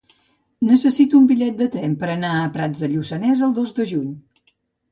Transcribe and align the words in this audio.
Necessito 0.69 1.19
un 1.19 1.27
bitllet 1.31 1.59
de 1.59 1.67
tren 1.75 1.93
per 2.05 2.09
anar 2.15 2.33
a 2.39 2.49
Prats 2.57 2.81
de 2.87 2.91
Lluçanès 2.97 3.47
el 3.49 3.57
dos 3.61 3.77
de 3.81 3.89
juny. 3.95 4.13